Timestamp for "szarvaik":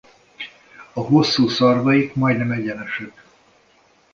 1.47-2.13